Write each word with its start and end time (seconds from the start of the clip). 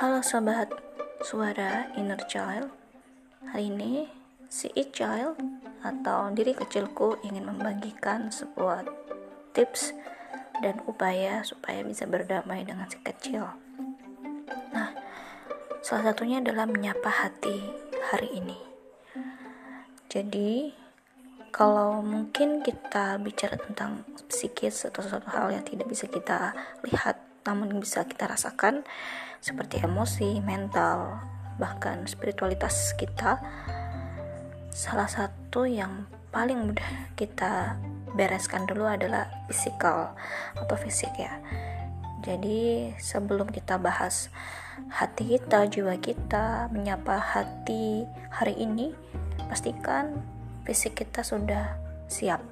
Halo 0.00 0.24
sobat 0.24 0.72
suara 1.20 1.92
inner 1.92 2.16
child. 2.24 2.72
Hari 3.52 3.68
ini 3.68 4.08
si 4.48 4.72
it 4.72 4.96
child 4.96 5.36
atau 5.84 6.32
diri 6.32 6.56
kecilku 6.56 7.20
ingin 7.20 7.44
membagikan 7.44 8.32
sebuah 8.32 8.88
tips 9.52 9.92
dan 10.64 10.80
upaya 10.88 11.44
supaya 11.44 11.84
bisa 11.84 12.08
berdamai 12.08 12.64
dengan 12.64 12.88
si 12.88 12.96
kecil. 13.04 13.44
Nah, 14.72 14.96
salah 15.84 16.16
satunya 16.16 16.40
adalah 16.40 16.64
menyapa 16.64 17.12
hati 17.12 17.60
hari 18.08 18.40
ini. 18.40 18.56
Jadi, 20.08 20.72
kalau 21.52 22.00
mungkin 22.00 22.64
kita 22.64 23.20
bicara 23.20 23.60
tentang 23.60 24.08
psikis 24.32 24.80
atau 24.88 25.04
sesuatu 25.04 25.28
hal 25.28 25.52
yang 25.52 25.64
tidak 25.68 25.92
bisa 25.92 26.08
kita 26.08 26.56
lihat 26.88 27.20
namun 27.44 27.80
bisa 27.80 28.04
kita 28.04 28.28
rasakan 28.28 28.84
seperti 29.40 29.80
emosi, 29.80 30.44
mental, 30.44 31.20
bahkan 31.56 32.04
spiritualitas 32.04 32.92
kita. 32.96 33.40
Salah 34.70 35.08
satu 35.08 35.64
yang 35.66 36.06
paling 36.30 36.70
mudah 36.70 37.10
kita 37.18 37.76
bereskan 38.14 38.66
dulu 38.66 38.86
adalah 38.86 39.26
fisikal 39.50 40.14
atau 40.56 40.76
fisik 40.78 41.10
ya. 41.18 41.40
Jadi 42.20 42.92
sebelum 43.00 43.48
kita 43.48 43.80
bahas 43.80 44.28
hati 44.92 45.36
kita, 45.36 45.64
jiwa 45.68 45.96
kita, 45.96 46.68
menyapa 46.68 47.16
hati 47.16 48.04
hari 48.28 48.60
ini, 48.60 48.92
pastikan 49.48 50.20
fisik 50.68 51.00
kita 51.00 51.24
sudah 51.24 51.80
siap, 52.12 52.44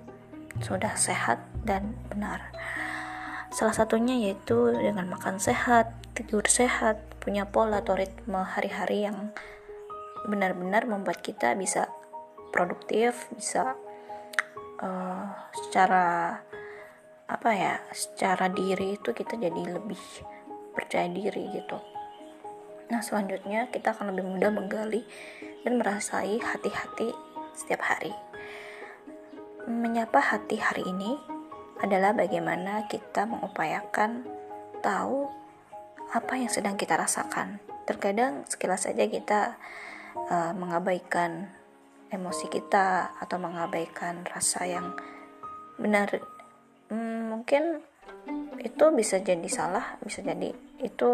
sudah 0.64 0.96
sehat 0.96 1.44
dan 1.68 1.92
benar. 2.08 2.48
Salah 3.48 3.72
satunya 3.72 4.14
yaitu 4.28 4.72
dengan 4.76 5.08
makan 5.08 5.40
sehat, 5.40 5.92
tidur 6.12 6.44
sehat, 6.44 7.00
punya 7.18 7.48
pola 7.48 7.80
atau 7.80 7.96
ritme 7.96 8.40
hari-hari 8.44 9.08
yang 9.08 9.32
benar-benar 10.28 10.84
membuat 10.84 11.24
kita 11.24 11.56
bisa 11.56 11.88
produktif, 12.52 13.28
bisa 13.32 13.76
uh, 14.84 15.28
secara 15.52 16.38
apa 17.28 17.50
ya, 17.52 17.80
secara 17.92 18.48
diri 18.52 18.96
itu 18.96 19.12
kita 19.12 19.36
jadi 19.36 19.80
lebih 19.80 20.00
percaya 20.72 21.08
diri 21.08 21.48
gitu. 21.52 21.76
Nah, 22.88 23.04
selanjutnya 23.04 23.68
kita 23.68 23.92
akan 23.92 24.16
lebih 24.16 24.24
mudah 24.24 24.48
menggali 24.48 25.04
dan 25.64 25.76
merasai 25.76 26.40
hati-hati 26.40 27.12
setiap 27.52 27.84
hari. 27.84 28.16
Menyapa 29.68 30.24
hati 30.24 30.56
hari 30.56 30.88
ini 30.88 31.37
adalah 31.78 32.14
bagaimana 32.14 32.90
kita 32.90 33.26
mengupayakan 33.26 34.26
tahu 34.82 35.30
apa 36.10 36.34
yang 36.40 36.50
sedang 36.50 36.74
kita 36.74 36.98
rasakan. 36.98 37.62
Terkadang 37.86 38.44
sekilas 38.48 38.88
saja 38.88 39.04
kita 39.06 39.56
uh, 40.28 40.52
mengabaikan 40.56 41.52
emosi 42.08 42.48
kita 42.48 43.12
atau 43.20 43.36
mengabaikan 43.36 44.24
rasa 44.26 44.64
yang 44.64 44.96
benar. 45.76 46.08
Hmm, 46.88 47.32
mungkin 47.32 47.84
itu 48.58 48.84
bisa 48.96 49.20
jadi 49.20 49.48
salah, 49.48 50.00
bisa 50.00 50.24
jadi 50.24 50.52
itu 50.80 51.10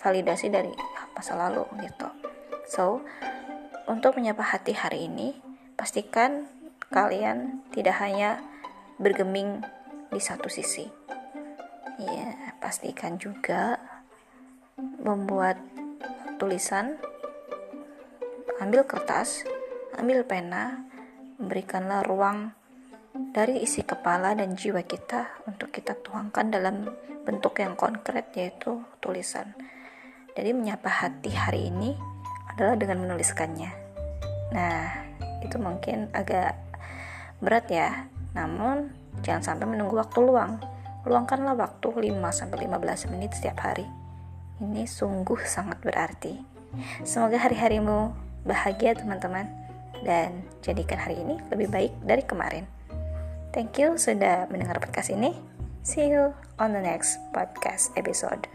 validasi 0.00 0.48
dari 0.48 0.72
masa 1.12 1.36
lalu 1.36 1.66
gitu. 1.84 2.08
So, 2.70 3.02
untuk 3.90 4.16
menyapa 4.16 4.46
hati 4.46 4.72
hari 4.72 5.10
ini, 5.10 5.36
pastikan 5.74 6.46
kalian 6.88 7.66
tidak 7.74 7.98
hanya 7.98 8.40
bergeming 9.00 9.64
di 10.12 10.20
satu 10.20 10.52
sisi. 10.52 10.84
Ya, 12.00 12.56
pastikan 12.60 13.16
juga 13.16 13.80
membuat 15.00 15.56
tulisan, 16.36 17.00
ambil 18.60 18.84
kertas, 18.84 19.44
ambil 19.96 20.24
pena, 20.24 20.84
berikanlah 21.40 22.04
ruang 22.04 22.52
dari 23.32 23.64
isi 23.64 23.84
kepala 23.84 24.36
dan 24.36 24.54
jiwa 24.54 24.84
kita 24.84 25.44
untuk 25.48 25.72
kita 25.72 25.96
tuangkan 25.98 26.52
dalam 26.52 26.88
bentuk 27.24 27.60
yang 27.60 27.76
konkret 27.76 28.32
yaitu 28.36 28.80
tulisan. 29.00 29.52
Jadi 30.36 30.56
menyapa 30.56 30.88
hati 30.88 31.32
hari 31.34 31.68
ini 31.68 31.96
adalah 32.48 32.76
dengan 32.78 33.04
menuliskannya. 33.04 33.70
Nah, 34.56 34.84
itu 35.44 35.56
mungkin 35.60 36.08
agak 36.16 36.56
berat 37.40 37.66
ya, 37.68 37.88
namun, 38.32 38.90
jangan 39.26 39.54
sampai 39.54 39.66
menunggu 39.66 39.98
waktu 39.98 40.18
luang. 40.22 40.60
Luangkanlah 41.06 41.56
waktu 41.56 42.12
5-15 42.12 43.10
menit 43.10 43.34
setiap 43.34 43.64
hari. 43.64 43.88
Ini 44.60 44.84
sungguh 44.84 45.40
sangat 45.48 45.80
berarti. 45.80 46.36
Semoga 47.02 47.40
hari-harimu 47.40 48.12
bahagia 48.44 48.94
teman-teman 48.94 49.48
dan 50.04 50.44
jadikan 50.60 51.00
hari 51.00 51.18
ini 51.18 51.40
lebih 51.48 51.68
baik 51.72 51.92
dari 52.04 52.22
kemarin. 52.24 52.64
Thank 53.50 53.82
you 53.82 53.98
sudah 53.98 54.46
mendengar 54.52 54.78
podcast 54.78 55.10
ini. 55.10 55.34
See 55.82 56.12
you 56.12 56.36
on 56.60 56.76
the 56.76 56.82
next 56.84 57.18
podcast 57.32 57.90
episode. 57.96 58.46